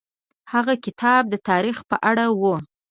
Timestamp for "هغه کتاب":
0.53-1.21